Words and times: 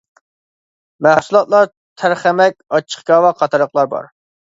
مەھسۇلاتلار 1.09 1.71
تەرخەمەك، 2.03 2.59
ئاچچىق 2.73 3.09
كاۋا 3.13 3.35
قاتارلىقلار 3.43 3.97
بار. 3.97 4.15